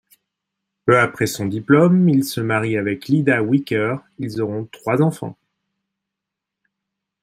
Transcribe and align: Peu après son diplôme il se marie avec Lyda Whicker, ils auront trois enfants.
Peu 0.87 0.97
après 0.99 1.27
son 1.27 1.45
diplôme 1.45 2.09
il 2.09 2.23
se 2.23 2.41
marie 2.41 2.75
avec 2.75 3.05
Lyda 3.07 3.43
Whicker, 3.43 3.97
ils 4.17 4.41
auront 4.41 4.65
trois 4.65 4.99
enfants. 5.03 5.37